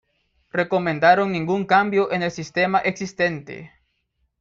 Recomendaron 0.51 1.31
ningún 1.31 1.65
cambio 1.67 2.11
en 2.11 2.23
el 2.23 2.31
sistema 2.31 2.79
existente. 2.79 3.71